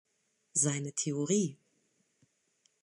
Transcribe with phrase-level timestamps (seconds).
[0.53, 1.59] Seine Theorie.